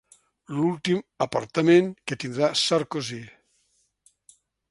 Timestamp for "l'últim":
0.59-1.01